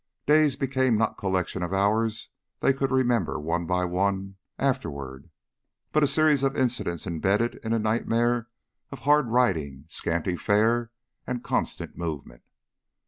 Days 0.25 0.55
became 0.55 0.97
not 0.97 1.19
collections 1.19 1.63
of 1.63 1.73
hours 1.73 2.29
they 2.59 2.73
could 2.73 2.89
remember 2.89 3.39
one 3.39 3.67
by 3.67 3.85
one 3.85 4.37
afterward, 4.57 5.29
but 5.91 6.01
a 6.01 6.07
series 6.07 6.41
of 6.41 6.57
incidents 6.57 7.05
embedded 7.05 7.59
in 7.63 7.71
a 7.71 7.77
nightmare 7.77 8.47
of 8.89 8.97
hard 9.05 9.27
riding, 9.27 9.85
scanty 9.89 10.35
fare, 10.35 10.89
and 11.27 11.43
constant 11.43 11.99
movement. 11.99 12.41